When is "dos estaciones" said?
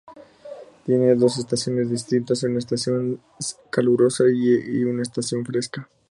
1.13-1.91